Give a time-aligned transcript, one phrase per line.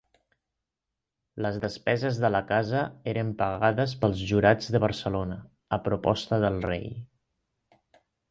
[1.45, 2.79] Les despeses de la casa
[3.11, 5.37] eren pagades pels Jurats de Barcelona,
[5.79, 6.89] a proposta del rei.